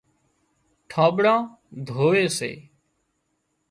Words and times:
ٺانٻڙان 0.89 1.39
ڌووي 1.87 2.25
سي۔ 2.37 2.51